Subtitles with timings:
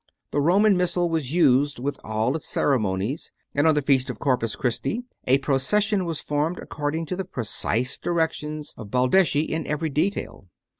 [0.31, 4.55] The Roman Missal was used with all its ceremonies; and on the Feast of Corpus
[4.55, 10.47] Christi a procession was formed according to the precise directions of Baldeschi in every detail.